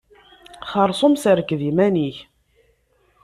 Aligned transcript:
Xerṣum 0.71 1.13
serked 1.23 1.61
iman-ik. 1.69 2.17